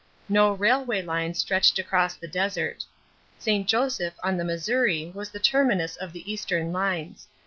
[0.27, 2.83] No railway line stretched across the desert.
[3.37, 3.67] St.
[3.67, 7.27] Joseph on the Missouri was the terminus of the Eastern lines.